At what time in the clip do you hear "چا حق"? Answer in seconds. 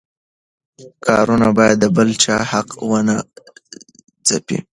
2.23-2.69